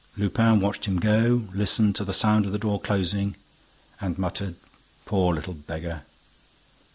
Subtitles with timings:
[0.17, 3.35] Lupin watched him go, listened to the sound of the door closing
[3.99, 4.55] and muttered:
[5.05, 6.01] "Poor little beggar!"